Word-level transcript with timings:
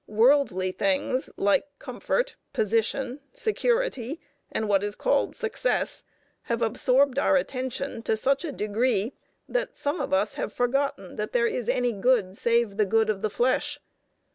Worldly 0.07 0.71
things, 0.71 1.29
like 1.37 1.67
comfort, 1.77 2.35
position, 2.53 3.19
security, 3.33 4.19
and 4.51 4.67
what 4.67 4.83
is 4.83 4.95
called 4.95 5.35
success, 5.35 6.03
have 6.45 6.63
absorbed 6.63 7.19
our 7.19 7.35
attention 7.35 8.01
to 8.01 8.17
such 8.17 8.43
a 8.43 8.51
degree 8.51 9.13
that 9.47 9.77
some 9.77 10.01
of 10.01 10.11
us 10.11 10.33
have 10.33 10.51
forgotten 10.51 11.17
that 11.17 11.33
there 11.33 11.45
is 11.45 11.69
any 11.69 11.91
good 11.91 12.35
save 12.35 12.77
the 12.77 12.85
good 12.87 13.11
of 13.11 13.21
the 13.21 13.29
flesh. 13.29 13.79